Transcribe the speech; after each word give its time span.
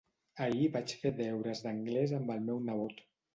Ahir 0.45 0.69
vaig 0.75 0.93
fer 1.01 1.11
deures 1.19 1.61
d'anglès 1.67 2.15
amb 2.21 2.35
el 2.37 2.43
meu 2.49 2.65
nebot. 2.71 3.07